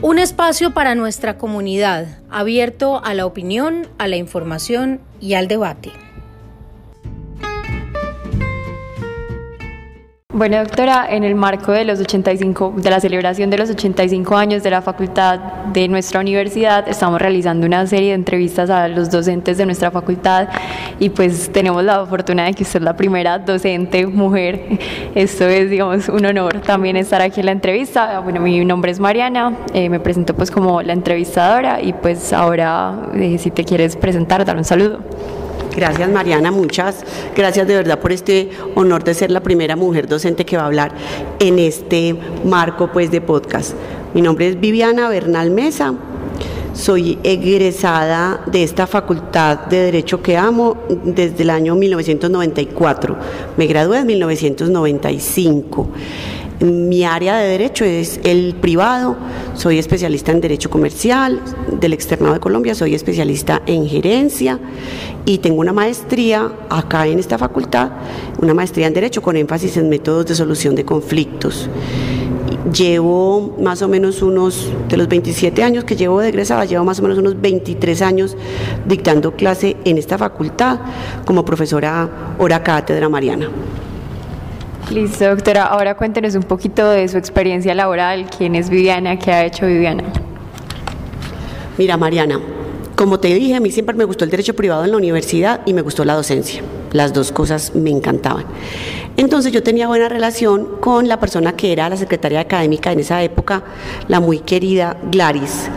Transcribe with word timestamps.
Un 0.00 0.20
espacio 0.20 0.74
para 0.74 0.94
nuestra 0.94 1.38
comunidad, 1.38 2.06
abierto 2.30 3.04
a 3.04 3.14
la 3.14 3.26
opinión, 3.26 3.88
a 3.98 4.06
la 4.06 4.14
información 4.14 5.00
y 5.20 5.34
al 5.34 5.48
debate. 5.48 5.90
Bueno, 10.38 10.56
doctora, 10.58 11.04
en 11.10 11.24
el 11.24 11.34
marco 11.34 11.72
de 11.72 11.84
los 11.84 11.98
85, 11.98 12.74
de 12.76 12.90
la 12.90 13.00
celebración 13.00 13.50
de 13.50 13.58
los 13.58 13.70
85 13.70 14.36
años 14.36 14.62
de 14.62 14.70
la 14.70 14.80
facultad 14.80 15.40
de 15.72 15.88
nuestra 15.88 16.20
universidad, 16.20 16.88
estamos 16.88 17.20
realizando 17.20 17.66
una 17.66 17.84
serie 17.88 18.10
de 18.10 18.14
entrevistas 18.14 18.70
a 18.70 18.86
los 18.86 19.10
docentes 19.10 19.58
de 19.58 19.66
nuestra 19.66 19.90
facultad 19.90 20.46
y 21.00 21.08
pues 21.08 21.50
tenemos 21.50 21.82
la 21.82 22.06
fortuna 22.06 22.44
de 22.44 22.54
que 22.54 22.62
usted 22.62 22.78
es 22.78 22.84
la 22.84 22.96
primera 22.96 23.40
docente 23.40 24.06
mujer. 24.06 24.78
Esto 25.16 25.44
es, 25.44 25.70
digamos, 25.70 26.08
un 26.08 26.24
honor 26.24 26.60
también 26.60 26.96
estar 26.96 27.20
aquí 27.20 27.40
en 27.40 27.46
la 27.46 27.52
entrevista. 27.52 28.20
Bueno, 28.20 28.38
mi 28.38 28.64
nombre 28.64 28.92
es 28.92 29.00
Mariana, 29.00 29.56
eh, 29.74 29.90
me 29.90 29.98
presento 29.98 30.36
pues 30.36 30.52
como 30.52 30.82
la 30.82 30.92
entrevistadora 30.92 31.82
y 31.82 31.94
pues 31.94 32.32
ahora 32.32 33.10
eh, 33.16 33.38
si 33.38 33.50
te 33.50 33.64
quieres 33.64 33.96
presentar, 33.96 34.44
dar 34.44 34.56
un 34.56 34.64
saludo. 34.64 35.00
Gracias 35.78 36.10
Mariana, 36.10 36.50
muchas 36.50 37.04
gracias 37.36 37.68
de 37.68 37.76
verdad 37.76 38.00
por 38.00 38.10
este 38.10 38.50
honor 38.74 39.04
de 39.04 39.14
ser 39.14 39.30
la 39.30 39.44
primera 39.44 39.76
mujer 39.76 40.08
docente 40.08 40.44
que 40.44 40.56
va 40.56 40.64
a 40.64 40.66
hablar 40.66 40.90
en 41.38 41.60
este 41.60 42.16
marco 42.44 42.90
pues 42.90 43.12
de 43.12 43.20
podcast. 43.20 43.74
Mi 44.12 44.20
nombre 44.20 44.48
es 44.48 44.58
Viviana 44.58 45.08
Bernal 45.08 45.52
Mesa, 45.52 45.94
soy 46.72 47.20
egresada 47.22 48.40
de 48.46 48.64
esta 48.64 48.88
facultad 48.88 49.66
de 49.66 49.82
Derecho 49.84 50.20
que 50.20 50.36
amo 50.36 50.78
desde 51.04 51.44
el 51.44 51.50
año 51.50 51.76
1994. 51.76 53.16
Me 53.56 53.68
gradué 53.68 53.98
en 53.98 54.06
1995. 54.08 55.88
Mi 56.60 57.04
área 57.04 57.36
de 57.36 57.46
derecho 57.46 57.84
es 57.84 58.18
el 58.24 58.56
privado, 58.60 59.16
soy 59.54 59.78
especialista 59.78 60.32
en 60.32 60.40
derecho 60.40 60.68
comercial 60.68 61.40
del 61.80 61.92
externado 61.92 62.34
de 62.34 62.40
Colombia, 62.40 62.74
soy 62.74 62.96
especialista 62.96 63.62
en 63.66 63.86
gerencia 63.86 64.58
y 65.24 65.38
tengo 65.38 65.60
una 65.60 65.72
maestría 65.72 66.50
acá 66.68 67.06
en 67.06 67.20
esta 67.20 67.38
facultad, 67.38 67.92
una 68.42 68.54
maestría 68.54 68.88
en 68.88 68.94
derecho 68.94 69.22
con 69.22 69.36
énfasis 69.36 69.76
en 69.76 69.88
métodos 69.88 70.26
de 70.26 70.34
solución 70.34 70.74
de 70.74 70.84
conflictos. 70.84 71.70
Llevo 72.72 73.56
más 73.60 73.80
o 73.82 73.88
menos 73.88 74.20
unos, 74.20 74.68
de 74.88 74.96
los 74.96 75.06
27 75.06 75.62
años 75.62 75.84
que 75.84 75.94
llevo 75.94 76.18
de 76.18 76.30
egresada, 76.30 76.64
llevo 76.64 76.84
más 76.84 76.98
o 76.98 77.02
menos 77.02 77.18
unos 77.18 77.40
23 77.40 78.02
años 78.02 78.36
dictando 78.84 79.36
clase 79.36 79.76
en 79.84 79.96
esta 79.96 80.18
facultad 80.18 80.80
como 81.24 81.44
profesora 81.44 82.34
hora 82.36 82.64
cátedra 82.64 83.08
Mariana. 83.08 83.48
Listo, 84.90 85.26
doctora. 85.26 85.64
Ahora 85.64 85.94
cuéntenos 85.96 86.34
un 86.34 86.44
poquito 86.44 86.88
de 86.90 87.06
su 87.08 87.18
experiencia 87.18 87.74
laboral. 87.74 88.26
¿Quién 88.36 88.54
es 88.54 88.70
Viviana? 88.70 89.18
¿Qué 89.18 89.32
ha 89.32 89.44
hecho 89.44 89.66
Viviana? 89.66 90.04
Mira, 91.76 91.96
Mariana, 91.96 92.40
como 92.96 93.20
te 93.20 93.28
dije, 93.28 93.54
a 93.54 93.60
mí 93.60 93.70
siempre 93.70 93.94
me 93.94 94.04
gustó 94.04 94.24
el 94.24 94.30
derecho 94.30 94.54
privado 94.54 94.84
en 94.84 94.90
la 94.90 94.96
universidad 94.96 95.60
y 95.66 95.74
me 95.74 95.82
gustó 95.82 96.04
la 96.04 96.14
docencia. 96.14 96.62
Las 96.92 97.12
dos 97.12 97.30
cosas 97.30 97.74
me 97.74 97.90
encantaban. 97.90 98.44
Entonces 99.16 99.52
yo 99.52 99.62
tenía 99.62 99.86
buena 99.86 100.08
relación 100.08 100.80
con 100.80 101.06
la 101.06 101.20
persona 101.20 101.52
que 101.54 101.70
era 101.72 101.88
la 101.88 101.96
secretaria 101.96 102.40
académica 102.40 102.90
en 102.90 103.00
esa 103.00 103.22
época, 103.22 103.62
la 104.08 104.20
muy 104.20 104.40
querida 104.40 104.96
Glaris. 105.10 105.68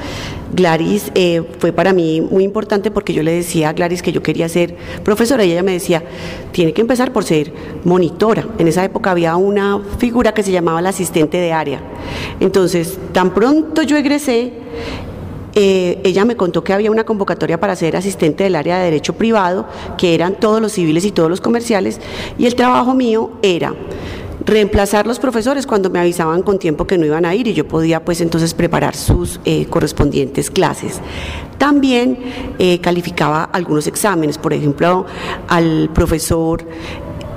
Glaris 0.53 1.11
eh, 1.15 1.43
fue 1.59 1.71
para 1.71 1.93
mí 1.93 2.21
muy 2.21 2.43
importante 2.43 2.91
porque 2.91 3.13
yo 3.13 3.23
le 3.23 3.31
decía 3.31 3.69
a 3.69 3.73
Glaris 3.73 4.01
que 4.01 4.11
yo 4.11 4.21
quería 4.21 4.49
ser 4.49 4.75
profesora 5.03 5.45
y 5.45 5.51
ella 5.51 5.63
me 5.63 5.73
decía, 5.73 6.03
tiene 6.51 6.73
que 6.73 6.81
empezar 6.81 7.13
por 7.13 7.23
ser 7.23 7.53
monitora. 7.83 8.47
En 8.57 8.67
esa 8.67 8.83
época 8.83 9.11
había 9.11 9.35
una 9.35 9.79
figura 9.97 10.33
que 10.33 10.43
se 10.43 10.51
llamaba 10.51 10.81
la 10.81 10.89
asistente 10.89 11.37
de 11.37 11.53
área. 11.53 11.81
Entonces, 12.39 12.97
tan 13.13 13.33
pronto 13.33 13.83
yo 13.83 13.97
egresé, 13.97 14.53
eh, 15.55 15.99
ella 16.03 16.25
me 16.25 16.35
contó 16.35 16.63
que 16.63 16.73
había 16.73 16.91
una 16.91 17.03
convocatoria 17.03 17.59
para 17.59 17.75
ser 17.75 17.95
asistente 17.95 18.43
del 18.43 18.55
área 18.55 18.77
de 18.77 18.85
derecho 18.85 19.13
privado, 19.13 19.67
que 19.97 20.15
eran 20.15 20.35
todos 20.35 20.61
los 20.61 20.73
civiles 20.73 21.05
y 21.05 21.11
todos 21.11 21.29
los 21.29 21.41
comerciales, 21.41 21.99
y 22.37 22.45
el 22.45 22.55
trabajo 22.55 22.93
mío 22.93 23.31
era 23.41 23.73
reemplazar 24.45 25.07
los 25.07 25.19
profesores 25.19 25.67
cuando 25.67 25.89
me 25.89 25.99
avisaban 25.99 26.41
con 26.41 26.59
tiempo 26.59 26.85
que 26.87 26.97
no 26.97 27.05
iban 27.05 27.25
a 27.25 27.35
ir 27.35 27.47
y 27.47 27.53
yo 27.53 27.67
podía 27.67 28.03
pues 28.03 28.21
entonces 28.21 28.53
preparar 28.53 28.95
sus 28.95 29.39
eh, 29.45 29.65
correspondientes 29.65 30.49
clases. 30.49 30.99
También 31.57 32.17
eh, 32.59 32.79
calificaba 32.79 33.43
algunos 33.43 33.87
exámenes, 33.87 34.37
por 34.37 34.53
ejemplo, 34.53 35.05
al 35.47 35.89
profesor 35.93 36.65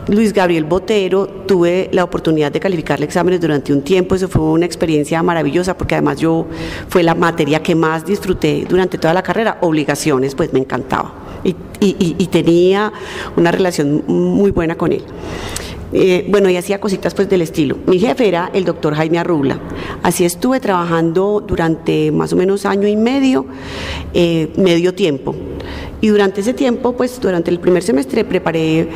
Luis 0.09 0.35
Gabriel 0.35 0.65
Botero, 0.65 1.27
tuve 1.27 1.89
la 1.93 2.05
oportunidad 2.05 2.53
de 2.53 2.61
calificarle 2.61 3.07
exámenes 3.07 3.41
durante 3.41 3.73
un 3.73 3.83
tiempo, 3.83 4.15
eso 4.15 4.29
fue 4.29 4.43
una 4.43 4.67
experiencia 4.67 5.23
maravillosa 5.23 5.79
porque 5.79 5.95
además 5.95 6.19
yo 6.19 6.47
fue 6.89 7.03
la 7.03 7.15
materia 7.15 7.63
que 7.63 7.75
más 7.75 8.05
disfruté 8.05 8.67
durante 8.69 8.99
toda 8.99 9.15
la 9.15 9.23
carrera, 9.23 9.59
obligaciones, 9.63 10.35
pues 10.35 10.53
me 10.53 10.59
encantaba 10.59 11.15
y 11.81 12.27
tenía 12.29 12.91
una 13.37 13.51
relación 13.51 14.05
muy 14.07 14.51
buena 14.51 14.77
con 14.77 14.93
él. 14.93 15.05
Eh, 15.97 16.27
bueno, 16.29 16.51
y 16.51 16.57
hacía 16.57 16.81
cositas 16.81 17.15
pues 17.15 17.29
del 17.29 17.41
estilo. 17.41 17.79
Mi 17.87 18.01
jefe 18.01 18.27
era 18.27 18.51
el 18.53 18.65
doctor 18.65 18.95
Jaime 18.95 19.19
Arrubla. 19.19 19.61
Así 20.03 20.25
estuve 20.25 20.59
trabajando 20.59 21.43
durante 21.47 22.11
más 22.11 22.33
o 22.33 22.37
menos 22.37 22.67
año 22.67 22.89
y 22.89 22.97
medio, 22.97 23.47
eh, 24.13 24.53
medio 24.57 24.93
tiempo. 24.95 25.37
Y 26.01 26.09
durante 26.09 26.41
ese 26.41 26.53
tiempo, 26.53 26.97
pues 26.97 27.21
durante 27.21 27.53
el 27.53 27.61
primer 27.61 27.85
semestre 27.85 28.25
preparé 28.25 28.89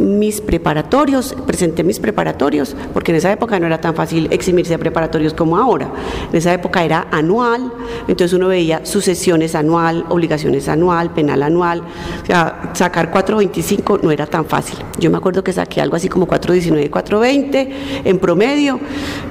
mis 0.00 0.40
preparatorios, 0.40 1.36
presenté 1.46 1.84
mis 1.84 2.00
preparatorios, 2.00 2.76
porque 2.92 3.12
en 3.12 3.16
esa 3.16 3.32
época 3.32 3.58
no 3.58 3.66
era 3.66 3.80
tan 3.80 3.94
fácil 3.94 4.28
eximirse 4.30 4.72
de 4.72 4.78
preparatorios 4.78 5.34
como 5.34 5.56
ahora. 5.56 5.90
En 6.30 6.36
esa 6.36 6.52
época 6.52 6.84
era 6.84 7.06
anual, 7.10 7.72
entonces 8.08 8.32
uno 8.32 8.48
veía 8.48 8.84
sucesiones 8.84 9.54
anual, 9.54 10.04
obligaciones 10.08 10.68
anual, 10.68 11.10
penal 11.10 11.42
anual. 11.42 11.82
O 12.22 12.26
sea, 12.26 12.70
sacar 12.74 13.10
425 13.10 14.00
no 14.02 14.10
era 14.10 14.26
tan 14.26 14.44
fácil. 14.44 14.78
Yo 14.98 15.10
me 15.10 15.18
acuerdo 15.18 15.42
que 15.42 15.52
saqué 15.52 15.80
algo 15.80 15.96
así 15.96 16.08
como 16.08 16.26
419, 16.26 16.90
420 16.90 17.72
en 18.04 18.18
promedio 18.18 18.80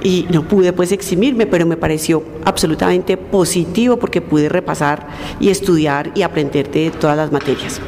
y 0.04 0.28
no 0.32 0.48
pude 0.48 0.74
pues 0.74 0.92
eximirme, 0.92 1.46
pero 1.46 1.66
me 1.66 1.78
pareció 1.78 2.24
absolutamente 2.44 3.18
positivo 3.18 3.98
porque 3.98 4.22
pude 4.22 4.50
repasar 4.50 5.08
y 5.40 5.50
estudiar 5.50 6.12
y 6.16 6.22
aprender 6.22 6.70
de 6.72 6.92
todas 6.92 7.18
las 7.18 7.32
materias. 7.32 7.82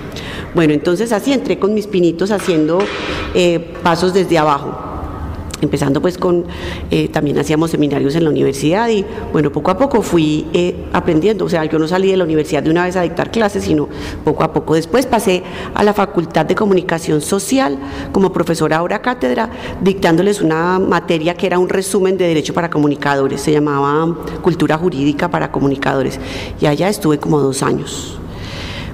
Bueno, 0.54 0.74
entonces 0.74 1.12
así 1.12 1.34
entré 1.34 1.60
con 1.60 1.74
mis 1.74 1.88
pinitos 1.88 2.32
haciendo 2.32 2.80
eh, 3.34 3.74
pasos 3.84 4.14
desde 4.14 4.38
abajo 4.38 4.88
empezando 5.62 6.02
pues 6.02 6.18
con, 6.18 6.46
eh, 6.92 7.10
también 7.10 7.38
hacíamos 7.40 7.72
seminarios 7.72 8.16
en 8.16 8.24
la 8.24 8.30
universidad 8.30 8.90
y 8.90 9.06
bueno, 9.32 9.52
poco 9.52 9.72
a 9.72 9.78
poco 9.78 10.02
fui 10.02 10.48
eh, 10.54 10.76
aprendiendo, 10.94 11.46
o 11.46 11.50
sea, 11.50 11.66
yo 11.66 11.80
no 11.80 11.88
salí 11.88 12.12
de 12.12 12.18
la 12.18 12.24
universidad 12.24 12.64
de 12.64 12.70
una 12.70 12.86
vez 12.86 12.96
a 12.96 13.02
dictar 13.02 13.32
clases, 13.32 13.64
sino 13.64 13.90
poco 14.24 14.44
a 14.44 14.54
poco. 14.54 14.76
Después 14.76 15.06
pasé 15.06 15.44
a 15.74 15.84
la 15.84 15.94
Facultad 15.94 16.46
de 16.46 16.56
Comunicación 16.56 17.22
Social 17.22 17.78
como 18.12 18.32
profesora 18.32 18.78
ahora 18.78 19.02
cátedra, 19.02 19.50
dictándoles 19.82 20.42
una 20.42 20.80
materia 20.80 21.34
que 21.34 21.48
era 21.48 21.60
un 21.60 21.70
resumen 21.70 22.18
de 22.18 22.28
Derecho 22.28 22.54
para 22.54 22.70
Comunicadores, 22.70 23.42
se 23.42 23.52
llamaba 23.52 24.16
Cultura 24.42 24.78
Jurídica 24.78 25.30
para 25.30 25.52
Comunicadores, 25.52 26.20
y 26.60 26.66
allá 26.66 26.90
estuve 26.90 27.18
como 27.18 27.40
dos 27.40 27.64
años. 27.64 28.20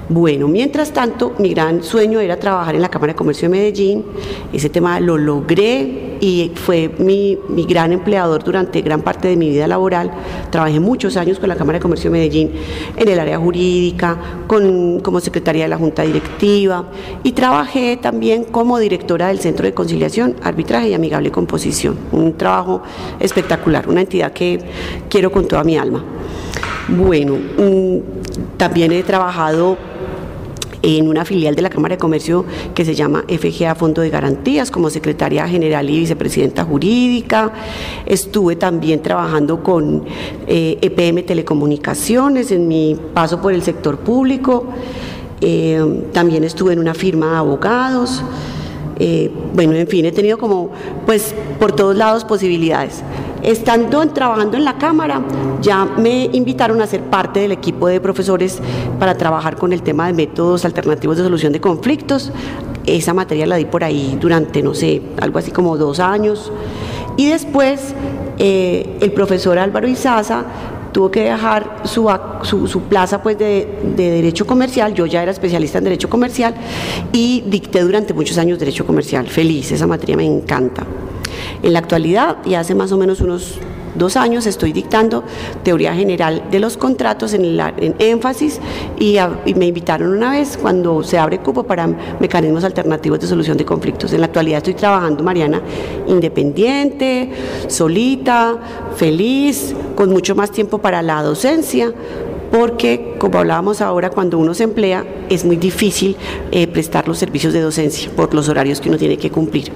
Bueno, 0.08 0.48
mientras 0.48 0.92
tanto, 0.92 1.32
mi 1.38 1.54
gran 1.54 1.82
sueño 1.82 2.20
era 2.20 2.36
trabajar 2.36 2.74
en 2.74 2.82
la 2.82 2.90
Cámara 2.90 3.14
de 3.14 3.16
Comercio 3.16 3.48
de 3.48 3.56
Medellín. 3.56 4.04
Ese 4.52 4.68
tema 4.68 5.00
lo 5.00 5.16
logré 5.16 6.18
y 6.20 6.52
fue 6.54 6.90
mi, 6.98 7.38
gran 7.66 7.90
empleador 7.90 8.44
durante 8.44 8.82
gran 8.82 9.00
parte 9.00 9.28
de 9.28 9.36
mi 9.36 9.48
vida 9.48 9.66
laboral. 9.66 10.10
Trabajé 10.50 10.78
muchos 10.78 11.16
años 11.16 11.38
con 11.38 11.48
la 11.48 11.56
Cámara 11.56 11.78
de 11.78 11.82
Comercio 11.82 12.10
de 12.10 12.18
Medellín 12.18 12.50
en 12.96 13.08
el 13.08 13.18
área 13.18 13.38
jurídica, 13.38 14.18
con, 14.46 15.00
como 15.00 15.20
secretaria 15.20 15.62
de 15.62 15.68
la 15.70 15.78
Junta 15.78 16.02
Directiva 16.02 16.84
y 17.22 17.32
trabajé 17.32 17.96
también 17.96 18.44
como 18.44 18.78
directora 18.78 19.28
del 19.28 19.38
Centro 19.38 19.64
de 19.64 19.72
Conciliación, 19.72 20.36
Arbitraje 20.42 20.90
y 20.90 20.94
Amigable 20.94 21.30
Composición. 21.30 21.96
Un 22.12 22.34
trabajo 22.34 22.82
espectacular, 23.20 23.88
una 23.88 24.02
entidad 24.02 24.34
que 24.34 24.60
quiero 25.08 25.32
con 25.32 25.48
toda 25.48 25.64
mi 25.64 25.78
alma. 25.78 26.04
Bueno, 26.88 27.36
mm, 27.36 28.58
también 28.58 28.92
he 28.92 29.02
trabajado 29.02 29.78
en 30.84 31.08
una 31.08 31.24
filial 31.24 31.54
de 31.54 31.62
la 31.62 31.70
Cámara 31.70 31.94
de 31.94 31.98
Comercio 31.98 32.44
que 32.74 32.84
se 32.84 32.94
llama 32.94 33.24
FGA 33.26 33.74
Fondo 33.74 34.02
de 34.02 34.10
Garantías 34.10 34.70
como 34.70 34.90
secretaria 34.90 35.48
general 35.48 35.88
y 35.88 35.98
vicepresidenta 36.00 36.62
jurídica. 36.64 37.52
Estuve 38.04 38.56
también 38.56 39.00
trabajando 39.00 39.62
con 39.62 40.04
EPM 40.46 41.18
eh, 41.18 41.20
e 41.20 41.22
Telecomunicaciones 41.22 42.50
en 42.50 42.68
mi 42.68 42.98
paso 43.14 43.40
por 43.40 43.54
el 43.54 43.62
sector 43.62 43.98
público. 43.98 44.66
Eh, 45.40 46.04
también 46.12 46.44
estuve 46.44 46.74
en 46.74 46.78
una 46.78 46.92
firma 46.92 47.30
de 47.32 47.36
abogados. 47.38 48.22
Eh, 48.98 49.30
bueno, 49.54 49.72
en 49.74 49.86
fin, 49.88 50.04
he 50.04 50.12
tenido 50.12 50.38
como, 50.38 50.70
pues, 51.06 51.34
por 51.58 51.72
todos 51.72 51.96
lados 51.96 52.24
posibilidades. 52.24 53.02
Estando 53.42 54.06
trabajando 54.08 54.56
en 54.56 54.64
la 54.64 54.78
Cámara, 54.78 55.22
ya 55.60 55.84
me 55.84 56.30
invitaron 56.32 56.80
a 56.80 56.86
ser 56.86 57.02
parte 57.02 57.40
del 57.40 57.52
equipo 57.52 57.88
de 57.88 58.00
profesores 58.00 58.60
para 58.98 59.16
trabajar 59.16 59.56
con 59.56 59.72
el 59.72 59.82
tema 59.82 60.06
de 60.06 60.12
métodos 60.12 60.64
alternativos 60.64 61.16
de 61.16 61.24
solución 61.24 61.52
de 61.52 61.60
conflictos. 61.60 62.32
Esa 62.86 63.14
materia 63.14 63.46
la 63.46 63.56
di 63.56 63.64
por 63.64 63.84
ahí 63.84 64.16
durante, 64.20 64.62
no 64.62 64.74
sé, 64.74 65.02
algo 65.20 65.38
así 65.38 65.50
como 65.50 65.76
dos 65.76 66.00
años. 66.00 66.52
Y 67.16 67.28
después, 67.28 67.94
eh, 68.38 68.96
el 69.00 69.12
profesor 69.12 69.58
Álvaro 69.58 69.88
Izaza 69.88 70.44
tuvo 70.94 71.10
que 71.10 71.24
dejar 71.24 71.82
su, 71.84 72.08
su, 72.44 72.82
plaza 72.82 73.20
pues 73.20 73.36
de, 73.36 73.68
de, 73.96 74.10
Derecho 74.12 74.46
Comercial, 74.46 74.94
yo 74.94 75.06
ya 75.06 75.24
era 75.24 75.32
especialista 75.32 75.78
en 75.78 75.84
Derecho 75.84 76.08
Comercial 76.08 76.54
y 77.12 77.42
dicté 77.48 77.82
durante 77.82 78.14
muchos 78.14 78.38
años 78.38 78.60
Derecho 78.60 78.86
Comercial, 78.86 79.26
feliz, 79.26 79.72
esa 79.72 79.88
materia 79.88 80.16
me 80.16 80.24
encanta. 80.24 80.84
En 81.64 81.72
la 81.72 81.80
actualidad, 81.80 82.38
y 82.44 82.54
hace 82.54 82.76
más 82.76 82.92
o 82.92 82.96
menos 82.96 83.20
unos 83.20 83.58
dos 83.94 84.16
años 84.16 84.46
estoy 84.46 84.72
dictando 84.72 85.24
teoría 85.62 85.94
general 85.94 86.44
de 86.50 86.60
los 86.60 86.76
contratos 86.76 87.34
en, 87.34 87.94
énfasis 87.98 88.60
y, 88.98 89.18
me 89.54 89.66
invitaron 89.66 90.12
una 90.12 90.32
vez 90.32 90.58
cuando 90.60 91.02
se 91.02 91.18
abre 91.18 91.38
cupo 91.38 91.62
para 91.62 91.86
mecanismos 91.86 92.64
alternativos 92.64 93.20
de 93.20 93.26
solución 93.26 93.56
de 93.56 93.64
conflictos. 93.64 94.12
En 94.12 94.20
la 94.20 94.26
actualidad 94.26 94.58
estoy 94.58 94.74
trabajando, 94.74 95.22
Mariana, 95.22 95.62
independiente, 96.06 97.30
solita, 97.68 98.56
feliz, 98.96 99.74
con 99.94 100.10
mucho 100.10 100.34
más 100.34 100.50
tiempo 100.50 100.78
para 100.78 101.02
la 101.02 101.22
docencia, 101.22 101.92
porque, 102.54 103.16
como 103.18 103.40
hablábamos 103.40 103.80
ahora, 103.80 104.10
cuando 104.10 104.38
uno 104.38 104.54
se 104.54 104.62
emplea 104.62 105.04
es 105.28 105.44
muy 105.44 105.56
difícil 105.56 106.16
eh, 106.52 106.68
prestar 106.68 107.08
los 107.08 107.18
servicios 107.18 107.52
de 107.52 107.60
docencia 107.60 108.08
por 108.14 108.32
los 108.32 108.48
horarios 108.48 108.80
que 108.80 108.88
uno 108.88 108.96
tiene 108.96 109.16
que 109.16 109.28
cumplir. 109.28 109.72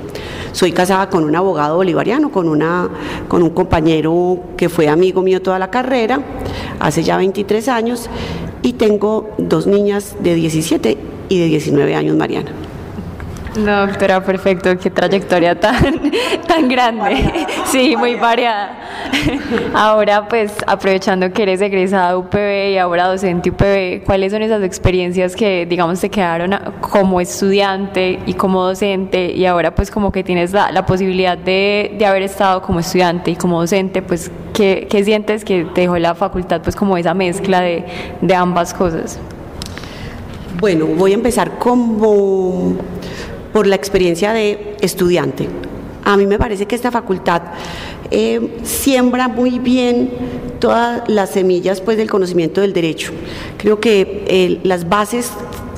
Soy 0.52 0.70
casada 0.70 1.10
con 1.10 1.24
un 1.24 1.34
abogado 1.34 1.74
bolivariano, 1.74 2.30
con, 2.30 2.48
una, 2.48 2.88
con 3.26 3.42
un 3.42 3.50
compañero 3.50 4.38
que 4.56 4.68
fue 4.68 4.86
amigo 4.86 5.22
mío 5.22 5.42
toda 5.42 5.58
la 5.58 5.72
carrera, 5.72 6.20
hace 6.78 7.02
ya 7.02 7.16
23 7.16 7.66
años, 7.66 8.08
y 8.62 8.74
tengo 8.74 9.28
dos 9.38 9.66
niñas 9.66 10.14
de 10.20 10.36
17 10.36 10.96
y 11.30 11.38
de 11.40 11.46
19 11.46 11.96
años, 11.96 12.16
Mariana. 12.16 12.67
No, 13.58 13.86
doctora, 13.86 14.22
perfecto. 14.22 14.78
Qué 14.78 14.88
trayectoria 14.88 15.58
tan, 15.58 16.12
tan 16.46 16.68
grande. 16.68 17.46
Sí, 17.66 17.96
muy 17.96 18.14
variada. 18.14 18.78
Ahora, 19.74 20.28
pues, 20.28 20.52
aprovechando 20.66 21.32
que 21.32 21.42
eres 21.42 21.60
egresada 21.60 22.16
UPB 22.16 22.70
y 22.72 22.78
ahora 22.78 23.08
docente 23.08 23.50
UPB, 23.50 24.04
¿cuáles 24.04 24.32
son 24.32 24.42
esas 24.42 24.62
experiencias 24.62 25.34
que, 25.34 25.66
digamos, 25.66 26.00
te 26.00 26.08
quedaron 26.08 26.56
como 26.80 27.20
estudiante 27.20 28.20
y 28.26 28.34
como 28.34 28.62
docente 28.62 29.32
y 29.32 29.44
ahora, 29.44 29.74
pues, 29.74 29.90
como 29.90 30.12
que 30.12 30.22
tienes 30.22 30.52
la, 30.52 30.70
la 30.70 30.86
posibilidad 30.86 31.36
de, 31.36 31.96
de, 31.98 32.06
haber 32.06 32.22
estado 32.22 32.62
como 32.62 32.78
estudiante 32.78 33.32
y 33.32 33.36
como 33.36 33.60
docente, 33.60 34.02
pues, 34.02 34.30
¿qué, 34.54 34.86
¿qué, 34.88 35.02
sientes 35.02 35.44
que 35.44 35.64
te 35.64 35.82
dejó 35.82 35.98
la 35.98 36.14
facultad, 36.14 36.62
pues, 36.62 36.76
como 36.76 36.96
esa 36.96 37.14
mezcla 37.14 37.60
de, 37.60 37.84
de 38.20 38.34
ambas 38.34 38.72
cosas? 38.72 39.18
Bueno, 40.60 40.86
voy 40.86 41.12
a 41.12 41.14
empezar 41.14 41.58
como 41.58 42.76
por 43.52 43.66
la 43.66 43.76
experiencia 43.76 44.32
de 44.32 44.76
estudiante. 44.80 45.48
A 46.04 46.16
mí 46.16 46.26
me 46.26 46.38
parece 46.38 46.66
que 46.66 46.74
esta 46.74 46.90
facultad 46.90 47.42
eh, 48.10 48.58
siembra 48.62 49.28
muy 49.28 49.58
bien 49.58 50.10
todas 50.58 51.08
las 51.08 51.30
semillas 51.30 51.80
pues, 51.80 51.96
del 51.96 52.10
conocimiento 52.10 52.60
del 52.60 52.72
derecho. 52.72 53.12
Creo 53.58 53.80
que 53.80 54.24
eh, 54.26 54.60
las 54.62 54.88
bases 54.88 55.32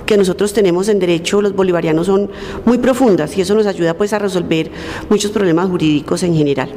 que 0.06 0.16
nosotros 0.16 0.52
tenemos 0.52 0.88
en 0.88 0.98
derecho 0.98 1.40
los 1.40 1.54
bolivarianos 1.54 2.06
son 2.06 2.30
muy 2.64 2.78
profundas 2.78 3.36
y 3.36 3.42
eso 3.42 3.54
nos 3.54 3.66
ayuda 3.66 3.94
pues 3.94 4.12
a 4.12 4.18
resolver 4.18 4.70
muchos 5.08 5.30
problemas 5.30 5.68
jurídicos 5.68 6.22
en 6.22 6.34
general. 6.34 6.68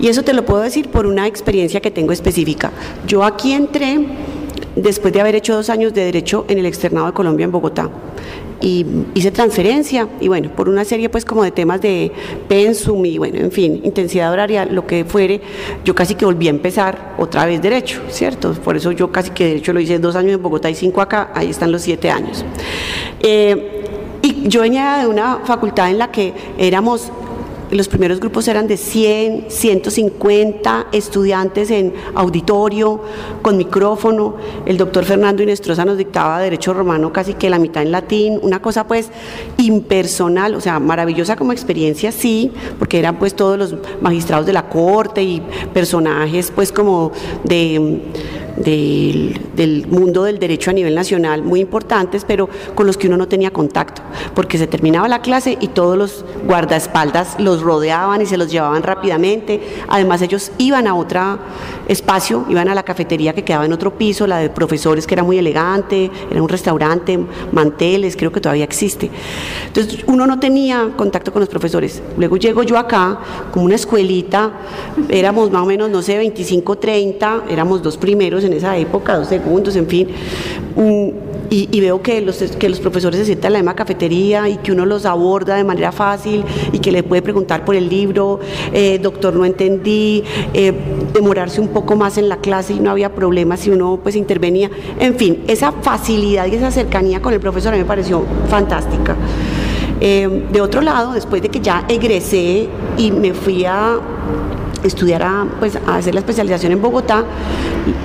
Y 0.00 0.08
eso 0.08 0.22
te 0.22 0.32
lo 0.32 0.44
puedo 0.44 0.62
decir 0.62 0.88
por 0.88 1.06
una 1.06 1.26
experiencia 1.26 1.80
que 1.80 1.90
tengo 1.90 2.12
específica. 2.12 2.72
Yo 3.06 3.22
aquí 3.22 3.52
entré 3.52 4.06
después 4.74 5.12
de 5.12 5.20
haber 5.20 5.34
hecho 5.34 5.54
dos 5.54 5.70
años 5.70 5.92
de 5.92 6.04
derecho 6.04 6.44
en 6.48 6.58
el 6.58 6.66
externado 6.66 7.06
de 7.06 7.12
Colombia 7.12 7.44
en 7.44 7.52
Bogotá 7.52 7.90
y 8.60 8.86
hice 9.14 9.30
transferencia 9.30 10.08
y 10.20 10.28
bueno, 10.28 10.50
por 10.54 10.68
una 10.68 10.84
serie 10.84 11.08
pues 11.08 11.24
como 11.24 11.42
de 11.42 11.50
temas 11.50 11.80
de 11.80 12.12
pensum 12.48 13.04
y 13.04 13.18
bueno, 13.18 13.38
en 13.38 13.50
fin, 13.50 13.80
intensidad 13.84 14.32
horaria, 14.32 14.64
lo 14.64 14.86
que 14.86 15.04
fuere, 15.04 15.40
yo 15.84 15.94
casi 15.94 16.14
que 16.14 16.24
volví 16.24 16.46
a 16.46 16.50
empezar 16.50 17.14
otra 17.18 17.46
vez 17.46 17.62
derecho, 17.62 18.00
¿cierto? 18.08 18.52
Por 18.52 18.76
eso 18.76 18.92
yo 18.92 19.10
casi 19.10 19.30
que 19.30 19.46
derecho 19.46 19.72
lo 19.72 19.80
hice 19.80 19.98
dos 19.98 20.16
años 20.16 20.34
en 20.34 20.42
Bogotá 20.42 20.68
y 20.70 20.74
cinco 20.74 21.00
acá, 21.00 21.30
ahí 21.34 21.50
están 21.50 21.72
los 21.72 21.82
siete 21.82 22.10
años. 22.10 22.44
Eh, 23.20 23.76
y 24.22 24.48
yo 24.48 24.60
venía 24.60 24.98
de 24.98 25.06
una 25.06 25.38
facultad 25.44 25.90
en 25.90 25.98
la 25.98 26.10
que 26.10 26.34
éramos 26.58 27.10
los 27.70 27.88
primeros 27.88 28.20
grupos 28.20 28.48
eran 28.48 28.66
de 28.66 28.76
100, 28.76 29.46
150 29.48 30.88
estudiantes 30.92 31.70
en 31.70 31.94
auditorio, 32.14 33.00
con 33.42 33.56
micrófono. 33.56 34.36
El 34.66 34.76
doctor 34.76 35.04
Fernando 35.04 35.42
Inestrosa 35.42 35.84
nos 35.84 35.96
dictaba 35.96 36.40
Derecho 36.40 36.74
Romano 36.74 37.12
casi 37.12 37.34
que 37.34 37.50
la 37.50 37.58
mitad 37.58 37.82
en 37.82 37.92
latín, 37.92 38.38
una 38.42 38.60
cosa 38.60 38.86
pues 38.86 39.10
impersonal, 39.58 40.54
o 40.54 40.60
sea, 40.60 40.78
maravillosa 40.78 41.36
como 41.36 41.52
experiencia, 41.52 42.12
sí, 42.12 42.52
porque 42.78 42.98
eran 42.98 43.18
pues 43.18 43.34
todos 43.34 43.58
los 43.58 43.74
magistrados 44.00 44.46
de 44.46 44.52
la 44.52 44.68
corte 44.68 45.22
y 45.22 45.42
personajes 45.72 46.52
pues 46.54 46.72
como 46.72 47.12
de 47.44 48.00
del, 48.64 49.86
mundo 49.88 50.24
del 50.24 50.38
derecho 50.38 50.70
a 50.70 50.72
nivel 50.72 50.94
nacional 50.94 51.42
muy 51.42 51.60
importantes, 51.60 52.24
pero 52.26 52.48
con 52.74 52.86
los 52.86 52.96
que 52.96 53.06
uno 53.06 53.16
no 53.16 53.28
tenía 53.28 53.50
contacto, 53.50 54.02
porque 54.34 54.58
se 54.58 54.66
terminaba 54.66 55.08
la 55.08 55.22
clase 55.22 55.56
y 55.60 55.68
todos 55.68 55.96
los 55.96 56.24
guardaespaldas 56.46 57.36
los 57.38 57.62
rodeaban 57.62 58.22
y 58.22 58.26
se 58.26 58.36
los 58.36 58.50
llevaban 58.50 58.82
rápidamente. 58.82 59.60
Además, 59.88 60.22
ellos 60.22 60.52
iban 60.58 60.86
a 60.86 60.94
otro 60.94 61.38
espacio, 61.88 62.44
iban 62.48 62.68
a 62.68 62.74
la 62.74 62.82
cafetería 62.82 63.32
que 63.32 63.44
quedaba 63.44 63.64
en 63.64 63.72
otro 63.72 63.96
piso, 63.96 64.26
la 64.26 64.38
de 64.38 64.50
profesores 64.50 65.06
que 65.06 65.14
era 65.14 65.22
muy 65.22 65.38
elegante, 65.38 66.10
era 66.30 66.42
un 66.42 66.48
restaurante, 66.48 67.18
manteles, 67.52 68.16
creo 68.16 68.32
que 68.32 68.40
todavía 68.40 68.64
existe. 68.64 69.10
Entonces, 69.66 70.04
uno 70.06 70.26
no 70.26 70.38
tenía 70.38 70.90
contacto 70.96 71.32
con 71.32 71.40
los 71.40 71.48
profesores. 71.48 72.02
Luego 72.16 72.36
llego 72.36 72.62
yo 72.62 72.78
acá, 72.78 73.18
como 73.50 73.64
una 73.64 73.74
escuelita, 73.74 74.52
éramos 75.08 75.50
más 75.50 75.62
o 75.62 75.66
menos, 75.66 75.90
no 75.90 76.02
sé, 76.02 76.18
25, 76.18 76.78
30, 76.78 77.44
éramos 77.48 77.82
dos 77.82 77.96
primeros 77.96 78.44
en 78.44 78.49
esa 78.52 78.76
época, 78.76 79.16
dos 79.16 79.28
segundos, 79.28 79.76
en 79.76 79.86
fin. 79.86 80.08
Y, 81.52 81.80
veo 81.80 82.00
que 82.00 82.20
los, 82.20 82.36
que 82.36 82.68
los 82.68 82.78
profesores 82.78 83.18
se 83.18 83.26
sientan 83.26 83.48
en 83.48 83.52
la 83.54 83.58
misma 83.58 83.74
cafetería 83.74 84.48
y 84.48 84.58
que 84.58 84.70
uno 84.70 84.86
los 84.86 85.04
aborda 85.04 85.56
de 85.56 85.64
manera 85.64 85.90
fácil 85.90 86.44
y 86.72 86.78
que 86.78 86.92
le 86.92 87.02
puede 87.02 87.22
preguntar 87.22 87.64
por 87.64 87.74
el 87.74 87.88
libro, 87.88 88.38
eh, 88.72 89.00
doctor, 89.02 89.34
no 89.34 89.44
entendí, 89.44 90.22
eh, 90.54 90.72
demorarse 91.12 91.60
un 91.60 91.66
poco 91.68 91.96
más 91.96 92.18
en 92.18 92.28
la 92.28 92.36
clase 92.36 92.74
y 92.74 92.78
no 92.78 92.92
había 92.92 93.12
problema 93.16 93.56
si 93.56 93.70
uno 93.70 93.98
pues 94.00 94.14
intervenía. 94.14 94.70
En 95.00 95.16
fin, 95.16 95.42
esa 95.48 95.72
facilidad 95.72 96.46
y 96.46 96.54
esa 96.54 96.70
cercanía 96.70 97.20
con 97.20 97.34
el 97.34 97.40
profesor 97.40 97.76
me 97.76 97.84
pareció 97.84 98.22
fantástica. 98.48 99.16
Eh, 100.00 100.46
de 100.52 100.60
otro 100.60 100.80
lado, 100.80 101.12
después 101.12 101.42
de 101.42 101.48
que 101.48 101.60
ya 101.60 101.84
egresé 101.88 102.68
y 102.96 103.10
me 103.10 103.34
fui 103.34 103.64
a 103.64 103.98
estudiar 104.82 105.22
a, 105.22 105.46
pues, 105.58 105.76
a 105.86 105.96
hacer 105.96 106.14
la 106.14 106.20
especialización 106.20 106.72
en 106.72 106.80
Bogotá, 106.80 107.24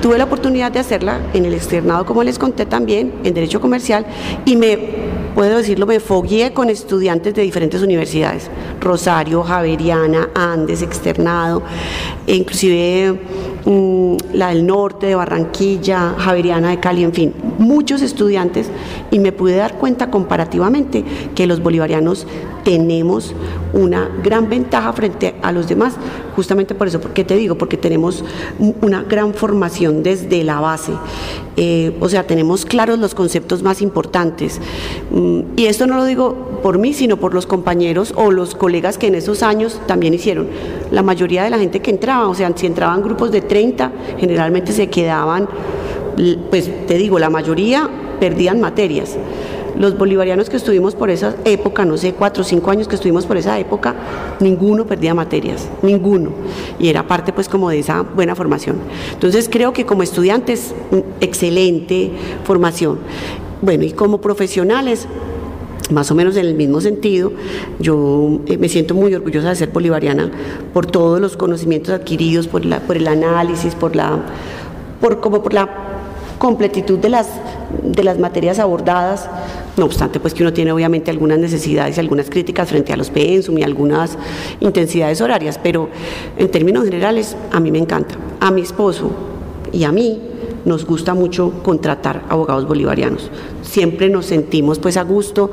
tuve 0.00 0.18
la 0.18 0.24
oportunidad 0.24 0.72
de 0.72 0.78
hacerla 0.78 1.20
en 1.34 1.44
el 1.44 1.54
externado, 1.54 2.06
como 2.06 2.22
les 2.22 2.38
conté 2.38 2.66
también, 2.66 3.12
en 3.24 3.34
Derecho 3.34 3.60
Comercial, 3.60 4.06
y 4.44 4.56
me, 4.56 4.78
puedo 5.34 5.58
decirlo, 5.58 5.86
me 5.86 6.00
fogué 6.00 6.52
con 6.52 6.70
estudiantes 6.70 7.34
de 7.34 7.42
diferentes 7.42 7.82
universidades, 7.82 8.50
Rosario, 8.86 9.42
Javeriana, 9.42 10.30
Andes, 10.34 10.80
externado, 10.80 11.62
e 12.26 12.36
inclusive 12.36 13.18
mm, 13.64 14.16
la 14.34 14.48
del 14.48 14.66
norte, 14.66 15.06
de 15.06 15.14
Barranquilla, 15.14 16.14
Javeriana 16.16 16.70
de 16.70 16.80
Cali, 16.80 17.02
en 17.02 17.12
fin, 17.12 17.34
muchos 17.58 18.00
estudiantes, 18.00 18.70
y 19.10 19.18
me 19.18 19.32
pude 19.32 19.56
dar 19.56 19.74
cuenta 19.74 20.10
comparativamente 20.10 21.04
que 21.34 21.46
los 21.46 21.62
bolivarianos 21.62 22.26
tenemos 22.64 23.34
una 23.72 24.10
gran 24.24 24.48
ventaja 24.48 24.92
frente 24.92 25.36
a 25.42 25.52
los 25.52 25.68
demás, 25.68 25.94
justamente 26.34 26.74
por 26.74 26.88
eso, 26.88 27.00
porque 27.00 27.24
te 27.24 27.36
digo, 27.36 27.56
porque 27.56 27.76
tenemos 27.76 28.24
una 28.80 29.02
gran 29.02 29.34
formación 29.34 30.02
desde 30.02 30.42
la 30.42 30.60
base, 30.60 30.92
eh, 31.56 31.96
o 32.00 32.08
sea, 32.08 32.26
tenemos 32.26 32.64
claros 32.64 32.98
los 32.98 33.14
conceptos 33.14 33.62
más 33.62 33.82
importantes. 33.82 34.60
Mm, 35.10 35.40
y 35.56 35.66
esto 35.66 35.86
no 35.86 35.96
lo 35.96 36.04
digo 36.04 36.60
por 36.62 36.78
mí, 36.78 36.92
sino 36.92 37.16
por 37.18 37.34
los 37.34 37.46
compañeros 37.46 38.12
o 38.16 38.30
los 38.30 38.54
que 38.98 39.06
en 39.06 39.14
esos 39.14 39.42
años 39.42 39.80
también 39.86 40.14
hicieron. 40.14 40.48
La 40.90 41.02
mayoría 41.02 41.42
de 41.42 41.50
la 41.50 41.58
gente 41.58 41.80
que 41.80 41.90
entraba, 41.90 42.28
o 42.28 42.34
sea, 42.34 42.52
si 42.54 42.66
entraban 42.66 43.02
grupos 43.02 43.32
de 43.32 43.40
30, 43.40 43.90
generalmente 44.18 44.72
se 44.72 44.88
quedaban, 44.88 45.48
pues 46.50 46.70
te 46.86 46.94
digo, 46.94 47.18
la 47.18 47.30
mayoría 47.30 47.88
perdían 48.20 48.60
materias 48.60 49.16
los 49.78 49.96
bolivarianos 49.96 50.48
que 50.48 50.56
estuvimos 50.56 50.94
por 50.94 51.10
esa 51.10 51.36
época, 51.44 51.84
no 51.84 51.96
sé, 51.96 52.14
cuatro 52.14 52.42
o 52.42 52.44
cinco 52.44 52.70
años 52.70 52.88
que 52.88 52.94
estuvimos 52.94 53.26
por 53.26 53.36
esa 53.36 53.58
época, 53.58 53.94
ninguno 54.40 54.86
perdía 54.86 55.14
materias, 55.14 55.68
ninguno. 55.82 56.30
Y 56.78 56.88
era 56.88 57.06
parte 57.06 57.32
pues 57.32 57.48
como 57.48 57.68
de 57.70 57.80
esa 57.80 58.02
buena 58.02 58.34
formación. 58.34 58.78
Entonces 59.12 59.48
creo 59.50 59.72
que 59.72 59.84
como 59.84 60.02
estudiantes, 60.02 60.74
excelente 61.20 62.10
formación. 62.44 63.00
Bueno, 63.60 63.84
y 63.84 63.92
como 63.92 64.20
profesionales, 64.20 65.06
más 65.90 66.10
o 66.10 66.14
menos 66.14 66.36
en 66.36 66.46
el 66.46 66.54
mismo 66.54 66.80
sentido, 66.80 67.32
yo 67.78 68.40
eh, 68.46 68.58
me 68.58 68.68
siento 68.68 68.94
muy 68.94 69.14
orgullosa 69.14 69.50
de 69.50 69.56
ser 69.56 69.68
bolivariana 69.70 70.30
por 70.72 70.86
todos 70.86 71.20
los 71.20 71.36
conocimientos 71.36 71.94
adquiridos, 71.94 72.48
por, 72.48 72.62
el 72.62 73.08
análisis, 73.08 73.74
por 73.74 73.94
la, 73.94 74.18
por, 75.00 75.20
como 75.20 75.42
por 75.42 75.52
la 75.52 75.68
completitud 76.38 76.98
de 76.98 77.08
las, 77.08 77.28
de 77.82 78.04
las 78.04 78.18
materias 78.18 78.58
abordadas, 78.58 79.28
no 79.76 79.84
obstante, 79.84 80.20
pues 80.20 80.34
que 80.34 80.42
uno 80.42 80.52
tiene 80.52 80.72
obviamente 80.72 81.10
algunas 81.10 81.38
necesidades 81.38 81.96
y 81.96 82.00
algunas 82.00 82.30
críticas 82.30 82.68
frente 82.68 82.92
a 82.92 82.96
los 82.96 83.10
pensum 83.10 83.58
y 83.58 83.62
algunas 83.62 84.16
intensidades 84.60 85.20
horarias, 85.20 85.58
pero 85.62 85.88
en 86.38 86.50
términos 86.50 86.84
generales 86.84 87.36
a 87.52 87.60
mí 87.60 87.70
me 87.70 87.78
encanta. 87.78 88.14
A 88.40 88.50
mi 88.50 88.62
esposo 88.62 89.10
y 89.72 89.84
a 89.84 89.92
mí 89.92 90.20
nos 90.66 90.84
gusta 90.84 91.14
mucho 91.14 91.62
contratar 91.62 92.24
abogados 92.28 92.66
bolivarianos. 92.66 93.30
Siempre 93.62 94.10
nos 94.10 94.26
sentimos 94.26 94.78
pues 94.78 94.96
a 94.96 95.02
gusto 95.02 95.50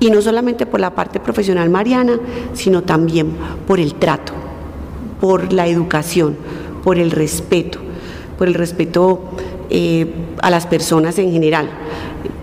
y 0.00 0.10
no 0.10 0.22
solamente 0.22 0.64
por 0.64 0.80
la 0.80 0.94
parte 0.94 1.20
profesional 1.20 1.68
mariana, 1.68 2.18
sino 2.54 2.82
también 2.82 3.32
por 3.66 3.80
el 3.80 3.94
trato, 3.94 4.32
por 5.20 5.52
la 5.52 5.66
educación, 5.66 6.36
por 6.82 6.98
el 6.98 7.10
respeto, 7.10 7.80
por 8.38 8.48
el 8.48 8.54
respeto 8.54 9.20
eh, 9.70 10.06
a 10.40 10.50
las 10.50 10.66
personas 10.66 11.18
en 11.18 11.32
general. 11.32 11.68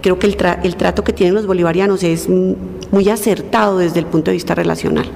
Creo 0.01 0.19
que 0.19 0.27
el, 0.27 0.37
el 0.63 0.75
trato 0.75 1.03
que 1.03 1.13
tienen 1.13 1.33
los 1.33 1.47
bolivarianos 1.47 2.03
es 2.03 2.27
muy 2.29 3.09
acertado 3.09 3.77
desde 3.77 3.99
el 3.99 4.05
punto 4.05 4.31
de 4.31 4.35
vista 4.35 4.53
relacional. 4.53 5.09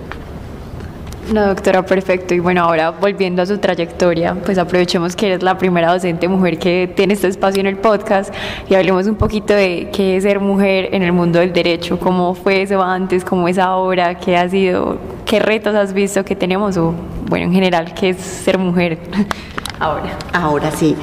No, 1.32 1.48
doctora, 1.48 1.84
perfecto. 1.84 2.36
Y 2.36 2.40
bueno, 2.40 2.62
ahora 2.62 2.92
volviendo 2.92 3.42
a 3.42 3.46
su 3.46 3.58
trayectoria, 3.58 4.36
pues 4.36 4.58
aprovechemos 4.60 5.16
que 5.16 5.28
eres 5.28 5.42
la 5.42 5.58
primera 5.58 5.92
docente 5.92 6.28
mujer 6.28 6.60
que 6.60 6.92
tiene 6.96 7.16
este 7.16 7.28
espacio 7.28 7.62
en 7.62 7.68
el 7.68 7.78
podcast 7.78 8.34
y 8.70 8.76
hablemos 8.76 9.08
un 9.08 9.16
poquito 9.16 9.54
de 9.54 9.90
qué 9.92 10.18
es 10.18 10.24
ser 10.24 10.40
mujer 10.40 10.90
en 10.92 11.02
el 11.02 11.12
mundo 11.14 11.40
del 11.40 11.52
derecho, 11.52 12.00
cómo 12.00 12.36
fue 12.36 12.62
eso 12.62 12.82
antes, 12.82 13.26
cómo 13.26 13.48
es 13.48 13.58
ahora, 13.58 14.20
qué 14.20 14.38
ha 14.38 14.48
sido, 14.48 15.00
qué 15.26 15.40
retos 15.40 15.74
has 15.74 15.94
visto 15.94 16.24
que 16.24 16.36
tenemos 16.36 16.78
o, 16.78 16.94
bueno, 17.28 17.46
en 17.46 17.54
general, 17.54 17.94
qué 17.96 18.10
es 18.10 18.18
ser 18.18 18.60
mujer 18.60 19.00
ahora. 19.80 20.18
Ahora 20.32 20.70
sí, 20.70 20.96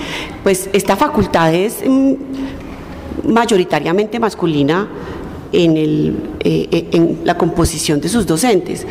pues 0.45 0.71
esta 0.73 0.95
facultad 0.95 1.53
es 1.53 1.83
mm, 1.85 2.15
mayoritariamente 3.25 4.21
masculina 4.21 4.87
en, 5.53 5.77
el, 5.77 6.17
eh, 6.41 6.69
eh, 6.71 6.89
en 6.93 7.19
la 7.25 7.37
composición 7.37 8.01
de 8.01 8.09
sus 8.09 8.25
docentes. 8.25 8.87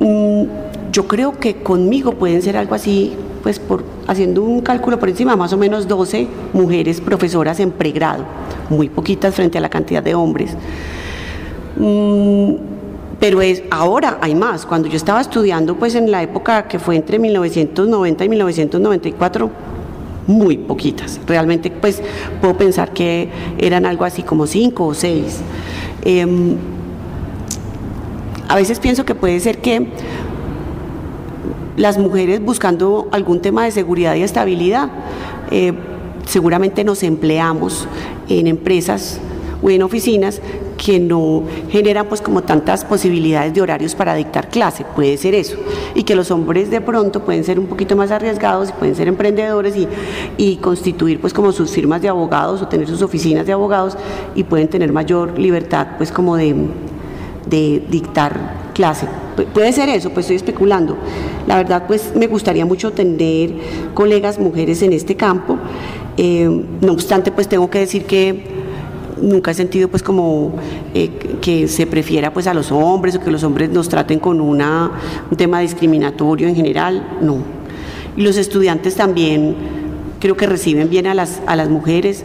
Yo 0.00 1.06
creo 1.06 1.38
que 1.38 1.62
conmigo 1.62 2.12
pueden 2.12 2.42
ser 2.42 2.56
algo 2.56 2.74
así, 2.74 3.14
pues 3.42 3.58
por 3.58 3.84
haciendo 4.06 4.42
un 4.42 4.60
cálculo 4.62 4.98
por 4.98 5.08
encima, 5.08 5.36
más 5.36 5.52
o 5.52 5.56
menos 5.56 5.86
12 5.86 6.26
mujeres 6.52 7.00
profesoras 7.00 7.60
en 7.60 7.70
pregrado, 7.70 8.24
muy 8.70 8.88
poquitas 8.88 9.34
frente 9.34 9.58
a 9.58 9.60
la 9.60 9.68
cantidad 9.68 10.02
de 10.02 10.14
hombres. 10.14 10.56
Mm, 11.76 12.54
pero 13.20 13.42
es 13.42 13.62
ahora 13.70 14.18
hay 14.20 14.34
más. 14.34 14.64
Cuando 14.64 14.88
yo 14.88 14.96
estaba 14.96 15.20
estudiando, 15.20 15.76
pues 15.76 15.94
en 15.94 16.10
la 16.10 16.22
época 16.22 16.68
que 16.68 16.78
fue 16.78 16.96
entre 16.96 17.18
1990 17.18 18.24
y 18.24 18.28
1994, 18.28 19.50
muy 20.26 20.58
poquitas. 20.58 21.20
Realmente, 21.26 21.70
pues 21.70 22.02
puedo 22.40 22.56
pensar 22.56 22.92
que 22.92 23.28
eran 23.58 23.86
algo 23.86 24.04
así 24.04 24.22
como 24.22 24.46
cinco 24.46 24.86
o 24.86 24.94
seis. 24.94 25.40
Em, 26.04 26.56
a 28.48 28.56
veces 28.56 28.80
pienso 28.80 29.04
que 29.04 29.14
puede 29.14 29.38
ser 29.40 29.58
que 29.58 29.86
las 31.76 31.98
mujeres 31.98 32.42
buscando 32.42 33.08
algún 33.12 33.40
tema 33.40 33.64
de 33.64 33.70
seguridad 33.70 34.14
y 34.16 34.22
estabilidad, 34.22 34.90
eh, 35.50 35.72
seguramente 36.26 36.82
nos 36.82 37.02
empleamos 37.02 37.86
en 38.28 38.46
empresas 38.46 39.20
o 39.62 39.70
en 39.70 39.82
oficinas 39.82 40.40
que 40.76 40.98
no 41.00 41.42
generan 41.70 42.06
pues 42.06 42.20
como 42.20 42.42
tantas 42.42 42.84
posibilidades 42.84 43.52
de 43.52 43.60
horarios 43.60 43.94
para 43.94 44.14
dictar 44.14 44.48
clase, 44.48 44.84
puede 44.94 45.16
ser 45.16 45.34
eso, 45.34 45.56
y 45.94 46.04
que 46.04 46.14
los 46.14 46.30
hombres 46.30 46.70
de 46.70 46.80
pronto 46.80 47.24
pueden 47.24 47.44
ser 47.44 47.58
un 47.58 47.66
poquito 47.66 47.96
más 47.96 48.10
arriesgados 48.10 48.70
y 48.70 48.72
pueden 48.72 48.94
ser 48.94 49.08
emprendedores 49.08 49.76
y, 49.76 49.88
y 50.36 50.56
constituir 50.56 51.20
pues 51.20 51.32
como 51.32 51.52
sus 51.52 51.70
firmas 51.70 52.00
de 52.00 52.08
abogados 52.08 52.62
o 52.62 52.68
tener 52.68 52.86
sus 52.86 53.02
oficinas 53.02 53.44
de 53.46 53.52
abogados 53.52 53.96
y 54.34 54.44
pueden 54.44 54.68
tener 54.68 54.92
mayor 54.92 55.38
libertad 55.38 55.88
pues 55.98 56.12
como 56.12 56.36
de, 56.36 56.54
de 57.48 57.82
dictar 57.90 58.70
clase. 58.74 59.06
puede 59.54 59.72
ser 59.72 59.88
eso, 59.88 60.10
pues 60.10 60.24
estoy 60.26 60.36
especulando. 60.36 60.96
La 61.46 61.56
verdad, 61.56 61.84
pues 61.86 62.12
me 62.14 62.26
gustaría 62.26 62.64
mucho 62.64 62.92
tener 62.92 63.52
colegas 63.94 64.38
mujeres 64.38 64.82
en 64.82 64.92
este 64.92 65.16
campo. 65.16 65.58
Eh, 66.16 66.64
no 66.80 66.92
obstante, 66.92 67.32
pues 67.32 67.48
tengo 67.48 67.70
que 67.70 67.80
decir 67.80 68.04
que 68.04 68.58
nunca 69.20 69.50
he 69.50 69.54
sentido 69.54 69.88
pues 69.88 70.02
como 70.02 70.52
eh, 70.94 71.10
que 71.40 71.68
se 71.68 71.86
prefiera 71.86 72.32
pues 72.32 72.46
a 72.46 72.54
los 72.54 72.70
hombres 72.70 73.16
o 73.16 73.20
que 73.20 73.30
los 73.30 73.42
hombres 73.42 73.70
nos 73.70 73.88
traten 73.88 74.18
con 74.18 74.40
una, 74.40 74.90
un 75.30 75.36
tema 75.36 75.60
discriminatorio 75.60 76.48
en 76.48 76.54
general, 76.54 77.18
no. 77.20 77.38
Y 78.16 78.22
los 78.22 78.36
estudiantes 78.36 78.94
también 78.96 79.54
creo 80.20 80.36
que 80.36 80.46
reciben 80.46 80.90
bien 80.90 81.06
a 81.06 81.14
las, 81.14 81.40
a 81.46 81.56
las 81.56 81.68
mujeres. 81.68 82.24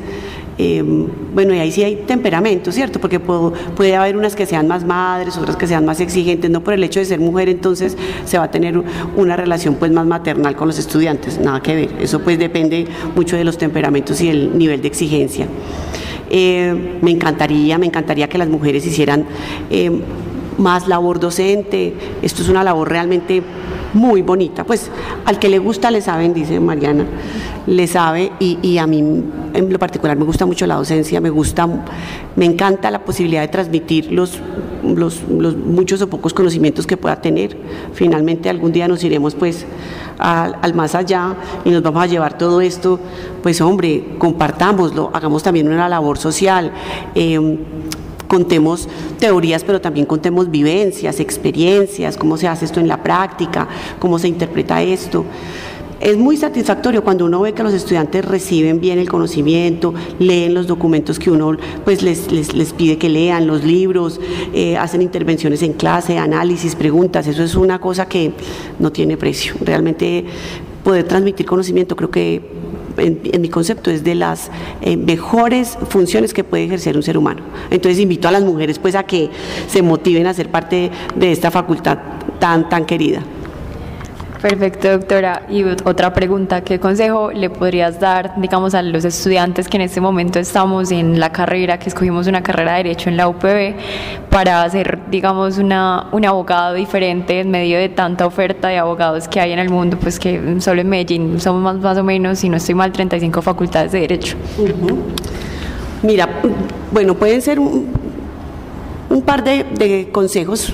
Em, 0.58 1.08
bueno, 1.34 1.56
y 1.56 1.60
ahí 1.60 1.72
sí 1.72 1.84
hay 1.84 1.96
temperamento, 1.96 2.72
¿cierto? 2.72 3.02
Porque 3.02 3.20
puede 3.20 3.96
haber 3.96 4.16
unas 4.16 4.36
que 4.36 4.46
sean 4.46 4.68
más 4.68 4.86
madres, 4.86 5.36
otras 5.38 5.58
que 5.58 5.66
sean 5.66 5.84
más 5.84 6.00
exigentes, 6.00 6.52
no 6.52 6.64
por 6.64 6.76
el 6.76 6.84
hecho 6.84 7.00
de 7.00 7.06
ser 7.06 7.20
mujer, 7.20 7.50
entonces 7.50 7.98
se 8.26 8.38
va 8.38 8.46
a 8.46 8.52
tener 8.52 8.82
una 9.16 9.36
relación 9.36 9.76
pues 9.76 9.92
más 9.92 10.06
maternal 10.06 10.56
con 10.56 10.68
los 10.68 10.78
estudiantes, 10.78 11.40
nada 11.40 11.62
que 11.62 11.76
ver, 11.76 11.90
eso 12.00 12.20
pues 12.20 12.38
depende 12.38 12.86
mucho 13.16 13.36
de 13.36 13.44
los 13.44 13.58
temperamentos 13.58 14.22
y 14.22 14.30
el 14.30 14.56
nivel 14.56 14.82
de 14.82 14.88
exigencia. 14.88 15.48
Eh, 16.30 17.00
me 17.02 17.12
encantaría, 17.12 17.78
me 17.80 17.88
encantaría 17.88 18.30
que 18.30 18.38
las 18.38 18.48
mujeres 18.48 18.86
hicieran 18.86 19.26
eh, 19.72 19.92
más 20.60 20.88
labor 20.88 21.20
docente, 21.20 21.94
esto 22.22 22.44
es 22.44 22.50
una 22.50 22.64
labor 22.64 22.90
realmente 22.90 23.42
muy 23.94 24.22
bonita. 24.22 24.64
Pues 24.64 24.90
al 25.26 25.40
que 25.40 25.50
le 25.50 25.60
gusta 25.60 25.92
le 25.92 26.02
saben, 26.02 26.34
dice 26.34 26.60
Mariana, 26.60 27.06
le 27.68 27.88
sabe 27.88 28.32
y, 28.40 28.78
a 28.78 28.88
mí 28.88 29.00
en 29.54 29.72
lo 29.72 29.80
particular 29.80 30.18
me 30.18 30.26
gusta 30.26 30.46
mucho 30.46 30.66
la 30.68 30.76
docencia, 30.76 31.22
me 31.22 31.30
gusta, 31.30 31.68
me 32.36 32.46
encanta 32.46 32.92
la 32.92 33.00
posibilidad 33.06 33.42
de 33.42 33.48
transmitir 33.48 34.12
los, 34.12 34.40
los, 34.84 35.22
muchos 35.28 36.02
o 36.02 36.10
pocos 36.10 36.34
conocimientos 36.34 36.88
que 36.88 36.98
pueda 36.98 37.22
tener. 37.22 37.56
Finalmente 37.94 38.50
algún 38.50 38.72
día 38.72 38.88
nos 38.88 39.04
iremos 39.04 39.36
pues 39.36 39.66
al, 40.18 40.74
más 40.74 40.96
allá 40.96 41.36
y 41.64 41.70
nos 41.70 41.82
vamos 41.82 42.04
a 42.04 42.08
llevar 42.08 42.38
todo 42.38 42.62
esto, 42.62 43.00
pues 43.42 43.62
hombre, 43.62 44.16
compartámoslo, 44.18 45.12
hagamos 45.14 45.44
también 45.44 45.68
una 45.68 45.88
labor 45.88 46.18
social. 46.18 46.72
Eh, 47.16 47.58
contemos 48.34 48.90
teorías, 49.20 49.64
pero 49.64 49.80
también 49.80 50.08
contemos 50.08 50.50
vivencias, 50.50 51.20
experiencias, 51.20 52.18
cómo 52.18 52.36
se 52.36 52.48
hace 52.48 52.66
esto 52.66 52.80
en 52.80 52.88
la 52.88 53.04
práctica, 53.04 53.68
cómo 54.00 54.18
se 54.18 54.28
interpreta 54.28 54.82
esto. 54.82 55.24
Es 56.00 56.18
muy 56.18 56.36
satisfactorio 56.36 57.04
cuando 57.04 57.26
uno 57.26 57.42
ve 57.42 57.54
que 57.54 57.62
los 57.62 57.76
estudiantes 57.76 58.26
reciben 58.26 58.82
bien 58.82 58.98
el 58.98 59.08
conocimiento, 59.08 59.94
leen 60.18 60.56
los 60.56 60.66
documentos 60.66 61.20
que 61.20 61.30
uno 61.30 61.56
pues, 61.86 62.02
les, 62.02 62.32
les, 62.32 62.74
pide 62.74 62.98
que 62.98 63.08
lean, 63.08 63.46
los 63.46 63.64
libros, 63.64 64.20
eh, 64.52 64.78
hacen 64.78 65.04
intervenciones 65.04 65.62
en 65.62 65.74
clase, 65.74 66.18
análisis, 66.18 66.74
preguntas. 66.74 67.28
Eso 67.28 67.44
es 67.44 67.54
una 67.54 67.80
cosa 67.80 68.08
que 68.08 68.32
no 68.80 68.92
tiene 68.92 69.16
precio. 69.16 69.54
Realmente 69.62 70.26
poder 70.84 71.04
transmitir 71.04 71.46
conocimiento 71.46 71.96
creo 71.96 72.10
que 72.10 72.42
en, 72.98 73.42
mi 73.42 73.50
concepto, 73.50 73.92
es 73.92 74.04
de 74.04 74.16
las 74.16 74.50
eh, 74.82 74.98
mejores 74.98 75.78
funciones 75.90 76.34
que 76.34 76.44
puede 76.44 76.66
ejercer 76.66 76.96
un 76.96 77.04
ser 77.04 77.18
humano. 77.18 77.42
Entonces 77.70 78.00
invito 78.00 78.28
a 78.28 78.32
las 78.32 78.44
mujeres 78.44 78.80
pues 78.80 78.96
a 78.96 79.04
que 79.04 79.30
se 79.68 79.82
motiven 79.82 80.28
a 80.28 80.34
ser 80.34 80.50
parte 80.50 80.92
de 81.16 81.32
esta 81.32 81.52
facultad 81.52 81.98
tan, 82.40 82.70
tan 82.70 82.86
querida. 82.86 83.22
Perfecto, 84.44 84.92
doctora. 84.92 85.44
Y 85.50 85.64
otra 85.64 86.14
pregunta, 86.14 86.66
¿qué 86.66 86.78
consejo 86.78 87.32
le 87.32 87.50
podrías 87.50 88.02
dar, 88.02 88.34
digamos, 88.42 88.76
a 88.76 88.82
los 88.82 89.06
estudiantes 89.06 89.70
que 89.70 89.78
en 89.78 89.84
este 89.84 90.02
momento 90.02 90.38
estamos 90.38 90.92
en 90.92 91.18
la 91.18 91.32
carrera, 91.32 91.80
que 91.80 91.88
escogimos 91.88 92.28
una 92.28 92.44
carrera 92.44 92.74
de 92.74 92.84
Derecho 92.84 93.08
en 93.08 93.16
la 93.16 93.30
UPB, 93.30 93.74
para 94.30 94.70
ser, 94.70 95.00
digamos, 95.10 95.60
una, 95.60 96.10
un 96.12 96.26
abogado 96.26 96.74
diferente 96.74 97.40
en 97.40 97.52
medio 97.52 97.78
de 97.78 97.88
tanta 97.88 98.26
oferta 98.26 98.68
de 98.68 98.80
abogados 98.80 99.30
que 99.30 99.40
hay 99.40 99.54
en 99.54 99.60
el 99.60 99.70
mundo, 99.70 99.98
pues 99.98 100.20
que 100.20 100.60
solo 100.60 100.82
en 100.82 100.90
Medellín 100.90 101.40
somos 101.40 101.62
más, 101.62 101.78
más 101.78 101.98
o 101.98 102.04
menos, 102.04 102.40
si 102.40 102.50
no 102.50 102.58
estoy 102.58 102.76
mal, 102.76 102.92
35 102.92 103.42
facultades 103.42 103.94
de 103.94 104.02
Derecho? 104.02 104.36
Mira, 106.02 106.28
bueno, 106.92 107.16
pueden 107.16 107.42
ser 107.42 107.62
un, 107.62 107.94
un 109.10 109.22
par 109.22 109.42
de 109.42 110.10
consejos 110.12 110.74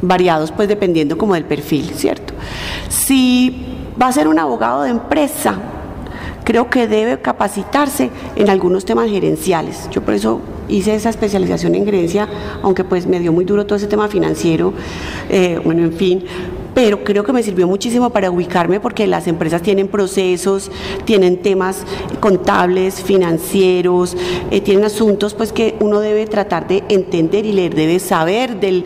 variados, 0.00 0.52
pues 0.52 0.68
dependiendo 0.68 1.18
como 1.18 1.34
del 1.34 1.44
perfil, 1.44 1.90
¿cierto? 1.96 2.33
Si 2.88 3.64
va 4.00 4.08
a 4.08 4.12
ser 4.12 4.28
un 4.28 4.38
abogado 4.38 4.82
de 4.82 4.90
empresa, 4.90 5.56
creo 6.44 6.68
que 6.68 6.86
debe 6.86 7.20
capacitarse 7.20 8.10
en 8.36 8.50
algunos 8.50 8.84
temas 8.84 9.08
gerenciales. 9.08 9.88
Yo 9.90 10.02
por 10.02 10.14
eso 10.14 10.40
hice 10.68 10.94
esa 10.94 11.10
especialización 11.10 11.74
en 11.74 11.84
gerencia, 11.84 12.28
aunque 12.62 12.84
pues 12.84 13.06
me 13.06 13.18
dio 13.18 13.32
muy 13.32 13.44
duro 13.44 13.66
todo 13.66 13.76
ese 13.76 13.86
tema 13.86 14.08
financiero, 14.08 14.72
eh, 15.28 15.60
bueno, 15.64 15.82
en 15.82 15.92
fin, 15.92 16.24
pero 16.74 17.04
creo 17.04 17.24
que 17.24 17.32
me 17.32 17.42
sirvió 17.42 17.66
muchísimo 17.66 18.10
para 18.10 18.30
ubicarme 18.30 18.80
porque 18.80 19.06
las 19.06 19.26
empresas 19.26 19.62
tienen 19.62 19.88
procesos, 19.88 20.70
tienen 21.04 21.38
temas 21.38 21.84
contables, 22.20 23.02
financieros, 23.02 24.16
eh, 24.50 24.60
tienen 24.60 24.84
asuntos 24.84 25.34
pues 25.34 25.52
que 25.52 25.76
uno 25.80 26.00
debe 26.00 26.26
tratar 26.26 26.66
de 26.68 26.82
entender 26.88 27.46
y 27.46 27.52
leer, 27.52 27.74
debe 27.74 27.98
saber 27.98 28.60
del, 28.60 28.84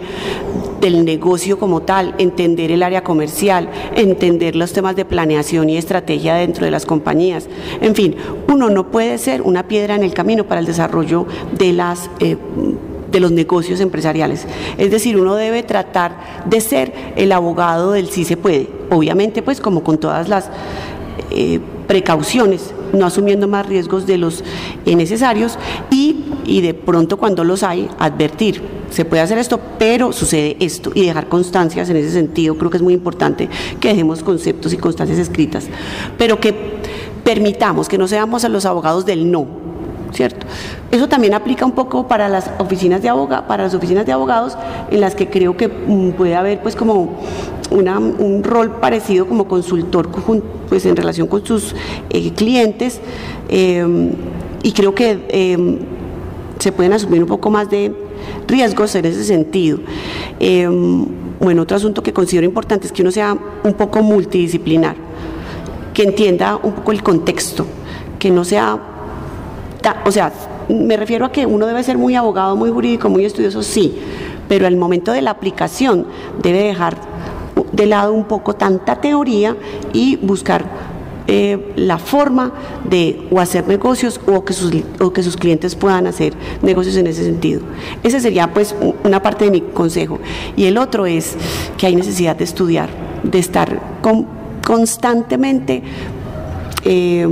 del 0.81 1.05
negocio 1.05 1.59
como 1.59 1.83
tal, 1.83 2.15
entender 2.19 2.71
el 2.71 2.83
área 2.83 3.03
comercial, 3.03 3.69
entender 3.95 4.55
los 4.55 4.73
temas 4.73 4.97
de 4.97 5.05
planeación 5.05 5.71
y 5.71 5.77
estrategia 5.77 6.35
dentro 6.35 6.65
de 6.65 6.71
las 6.71 6.87
compañías. 6.87 7.49
En 7.81 7.95
fin, 7.95 8.17
uno 8.49 8.71
no 8.71 8.91
puede 8.91 9.19
ser 9.19 9.43
una 9.43 9.67
piedra 9.67 9.95
en 9.95 10.05
el 10.05 10.15
camino 10.15 10.45
para 10.45 10.61
el 10.61 10.67
desarrollo 10.67 11.27
de 11.57 11.73
las... 11.73 12.11
Eh, 12.21 12.37
de 13.11 13.21
los 13.21 13.33
negocios 13.33 13.81
empresariales. 13.81 14.47
Es 14.77 14.91
decir, 14.91 15.19
uno 15.19 15.35
debe 15.35 15.63
tratar 15.63 16.45
de 16.47 16.61
ser 16.61 16.93
el 17.17 17.33
abogado 17.33 17.93
del 17.93 18.09
sí 18.09 18.25
se 18.25 18.37
puede. 18.37 18.69
Obviamente, 18.91 19.43
pues 19.43 19.61
como 19.61 19.83
con 19.83 19.99
todas 19.99 20.29
las 20.29 20.51
eh, 21.31 21.61
precauciones, 21.87 22.73
no 22.93 23.07
asumiendo 23.07 23.49
más 23.49 23.67
riesgos 23.67 24.07
de 24.07 24.19
los 24.19 24.45
necesarios 24.87 25.59
y, 25.91 26.25
y 26.45 26.61
de 26.61 26.75
pronto 26.75 27.17
cuando 27.17 27.45
los 27.45 27.63
hay, 27.63 27.89
advertir. 27.99 28.63
Se 28.91 29.05
puede 29.05 29.23
hacer 29.23 29.37
esto, 29.37 29.61
pero 29.79 30.13
sucede 30.13 30.57
esto 30.61 30.91
y 30.95 31.05
dejar 31.05 31.29
constancias 31.29 31.91
en 31.91 31.97
ese 31.97 32.11
sentido. 32.11 32.57
Creo 32.57 32.71
que 32.71 32.79
es 32.79 32.83
muy 32.83 32.95
importante 32.95 33.49
que 33.81 33.89
dejemos 33.89 34.23
conceptos 34.23 34.73
y 34.73 34.79
constancias 34.79 35.19
escritas, 35.19 35.67
pero 36.17 36.41
que 36.41 36.55
permitamos 37.23 37.89
que 37.89 37.99
no 37.99 38.09
seamos 38.09 38.45
a 38.45 38.49
los 38.49 38.65
abogados 38.65 39.05
del 39.05 39.31
no, 39.31 39.47
¿cierto? 40.13 40.47
Eso 40.91 41.09
también 41.09 41.35
aplica 41.35 41.65
un 41.65 41.73
poco 41.73 42.09
para 42.09 42.29
las 42.29 42.51
oficinas 42.59 43.03
de 43.03 43.09
abogados, 43.09 43.47
para 43.47 43.65
las 43.65 43.75
oficinas 43.75 44.07
de 44.07 44.13
abogados 44.13 44.57
en 44.91 45.01
las 45.01 45.15
que 45.15 45.29
creo 45.29 45.57
que 45.57 45.69
mm, 45.69 46.13
puede 46.13 46.35
haber 46.35 46.61
pues 46.61 46.77
como 46.77 47.19
un 47.71 48.43
rol 48.45 48.77
parecido 48.81 49.27
como 49.27 49.47
consultor 49.47 50.09
pues 50.69 50.87
en 50.87 50.97
relación 50.97 51.27
con 51.27 51.45
sus 51.45 51.75
eh, 52.09 52.33
clientes 52.33 53.01
em, 53.49 54.13
y 54.63 54.73
creo 54.73 54.95
que 54.95 55.27
em, 55.29 55.79
se 56.59 56.73
pueden 56.73 56.93
asumir 56.93 57.23
un 57.23 57.29
poco 57.29 57.51
más 57.51 57.71
de 57.71 57.93
riesgos 58.47 58.95
en 58.95 59.05
ese 59.05 59.25
sentido. 59.25 59.79
Em, 60.41 61.07
bueno, 61.41 61.63
otro 61.63 61.77
asunto 61.77 62.03
que 62.03 62.13
considero 62.13 62.47
importante 62.47 62.87
es 62.87 62.93
que 62.93 63.03
uno 63.03 63.13
sea 63.13 63.37
un 63.63 63.75
poco 63.75 64.03
multidisciplinar, 64.03 64.97
que 65.95 66.03
entienda 66.03 66.57
un 66.57 66.73
poco 66.73 66.91
el 66.91 67.03
contexto, 67.03 67.65
que 68.19 68.31
no 68.31 68.45
sea, 68.45 68.79
o 70.05 70.13
sea, 70.13 70.33
me 70.69 70.97
refiero 70.97 71.27
a 71.27 71.33
que 71.33 71.47
uno 71.47 71.67
debe 71.67 71.83
ser 71.83 71.99
muy 71.99 72.15
abogado, 72.15 72.57
muy 72.57 72.71
jurídico, 72.71 73.09
muy 73.09 73.25
estudioso, 73.25 73.63
sí, 73.63 73.99
pero 74.49 74.67
al 74.67 74.77
momento 74.77 75.13
de 75.13 75.23
la 75.23 75.31
aplicación 75.31 76.07
debe 76.43 76.63
dejar 76.63 76.97
de 77.73 77.87
lado 77.87 78.13
un 78.13 78.25
poco 78.25 78.55
tanta 78.55 79.01
teoría 79.01 79.57
y 79.93 80.17
buscar 80.17 80.65
eh, 81.31 81.73
la 81.77 81.99
forma 81.99 82.53
de 82.89 83.29
o 83.31 83.39
hacer 83.39 83.69
negocios 83.69 84.19
o 84.27 84.45
que, 84.45 84.55
sus, 84.55 84.73
o 84.99 85.13
que 85.13 85.23
sus 85.23 85.37
clientes 85.37 85.75
puedan 85.75 86.07
hacer 86.07 86.33
negocios 86.63 86.97
en 86.97 87.07
ese 87.07 87.23
sentido. 87.25 87.61
Ese 88.03 88.21
sería 88.21 88.53
pues 88.53 88.75
una 89.05 89.23
parte 89.23 89.45
de 89.45 89.51
mi 89.51 89.61
consejo. 89.61 90.19
Y 90.57 90.65
el 90.65 90.79
otro 90.79 91.05
es 91.05 91.37
que 91.77 91.87
hay 91.87 91.97
necesidad 91.97 92.37
de 92.37 92.45
estudiar, 92.45 92.89
de 93.23 93.39
estar 93.39 93.79
constantemente 94.65 95.83
eh, 96.85 97.29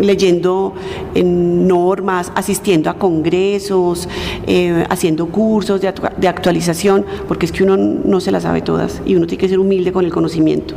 leyendo 0.00 0.74
normas, 1.14 2.32
asistiendo 2.34 2.90
a 2.90 2.94
congresos, 2.94 4.08
eh, 4.46 4.84
haciendo 4.90 5.26
cursos 5.26 5.80
de, 5.80 5.88
actualización, 6.28 7.04
porque 7.28 7.46
es 7.46 7.52
que 7.52 7.64
uno 7.64 7.76
no 7.76 8.20
se 8.20 8.30
las 8.30 8.44
sabe 8.44 8.62
todas 8.62 9.00
y 9.06 9.14
uno 9.14 9.26
tiene 9.26 9.40
que 9.40 9.48
ser 9.48 9.58
humilde 9.58 9.92
con 9.92 10.04
el 10.04 10.12
conocimiento. 10.12 10.74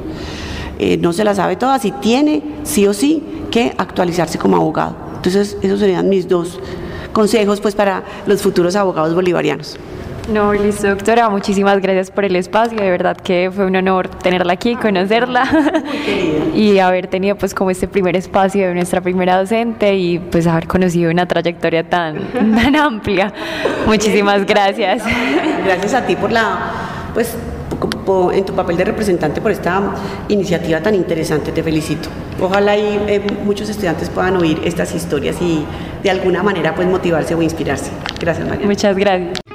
Eh, 0.79 0.97
no 0.97 1.13
se 1.13 1.23
las 1.23 1.37
sabe 1.37 1.55
todas 1.55 1.85
y 1.85 1.91
tiene 1.91 2.43
sí 2.63 2.85
o 2.85 2.93
sí 2.93 3.23
que 3.49 3.73
actualizarse 3.77 4.37
como 4.37 4.57
abogado. 4.57 4.95
Entonces, 5.15 5.57
esos 5.61 5.79
serían 5.79 6.07
mis 6.09 6.27
dos 6.27 6.59
consejos 7.13 7.61
pues 7.61 7.73
para 7.73 8.03
los 8.27 8.41
futuros 8.41 8.75
abogados 8.75 9.15
bolivarianos. 9.15 9.77
No, 10.31 10.53
listo, 10.53 10.87
doctora. 10.87 11.29
Muchísimas 11.29 11.81
gracias 11.81 12.11
por 12.11 12.25
el 12.25 12.35
espacio. 12.35 12.77
De 12.77 12.89
verdad 12.91 13.15
que 13.15 13.49
fue 13.53 13.65
un 13.65 13.75
honor 13.75 14.09
tenerla 14.09 14.53
aquí, 14.53 14.75
conocerla 14.75 15.45
y 16.55 16.79
haber 16.79 17.07
tenido 17.07 17.37
pues 17.37 17.53
como 17.53 17.71
este 17.71 17.87
primer 17.87 18.15
espacio 18.17 18.67
de 18.67 18.73
nuestra 18.73 18.99
primera 18.99 19.37
docente 19.37 19.95
y 19.95 20.19
pues 20.19 20.45
haber 20.45 20.67
conocido 20.67 21.11
una 21.11 21.27
trayectoria 21.27 21.87
tan, 21.87 22.19
tan 22.31 22.75
amplia. 22.75 23.33
Muchísimas 23.85 24.45
gracias. 24.45 25.03
Gracias 25.65 25.93
a 25.93 26.05
ti 26.05 26.15
por 26.15 26.31
la 26.31 26.71
pues 27.13 27.35
en 28.33 28.45
tu 28.45 28.53
papel 28.53 28.77
de 28.77 28.85
representante 28.85 29.41
por 29.41 29.51
esta 29.51 29.81
iniciativa 30.27 30.81
tan 30.81 30.95
interesante. 30.95 31.51
Te 31.51 31.63
felicito. 31.63 32.09
Ojalá 32.41 32.77
y 32.77 32.99
eh, 33.07 33.21
muchos 33.43 33.69
estudiantes 33.69 34.09
puedan 34.09 34.37
oír 34.37 34.61
estas 34.63 34.93
historias 34.93 35.41
y 35.41 35.65
de 36.03 36.09
alguna 36.09 36.43
manera 36.43 36.75
pues 36.75 36.87
motivarse 36.87 37.33
o 37.35 37.41
inspirarse. 37.41 37.91
Gracias, 38.19 38.47
María. 38.47 38.65
Muchas 38.65 38.95
gracias. 38.95 39.46